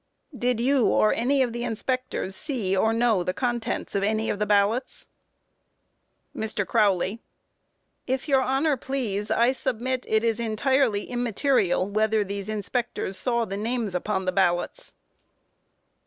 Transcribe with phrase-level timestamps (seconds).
[0.31, 0.39] Q.
[0.39, 4.39] Did you or any of the inspectors see or know the contents of any of
[4.39, 5.05] the ballots?
[6.35, 6.65] MR.
[6.65, 7.19] CROWLEY:
[8.07, 13.57] If your Honor please, I submit it is entirely immaterial whether these inspectors saw the
[13.57, 14.95] names upon the ballots.